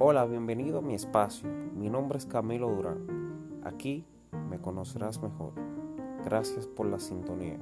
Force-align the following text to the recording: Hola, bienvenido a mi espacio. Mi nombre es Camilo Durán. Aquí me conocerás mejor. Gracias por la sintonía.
Hola, 0.00 0.26
bienvenido 0.26 0.78
a 0.78 0.80
mi 0.80 0.94
espacio. 0.94 1.48
Mi 1.74 1.90
nombre 1.90 2.18
es 2.18 2.26
Camilo 2.26 2.70
Durán. 2.70 3.60
Aquí 3.64 4.04
me 4.48 4.60
conocerás 4.60 5.20
mejor. 5.20 5.54
Gracias 6.24 6.68
por 6.68 6.86
la 6.86 7.00
sintonía. 7.00 7.58